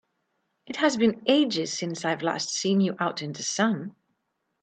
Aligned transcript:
It 0.65 0.77
has 0.77 0.97
been 0.97 1.21
ages 1.27 1.71
since 1.77 2.03
I've 2.05 2.23
last 2.23 2.49
seen 2.49 2.81
you 2.81 2.95
out 2.99 3.21
in 3.21 3.33
the 3.33 3.43
sun! 3.43 3.95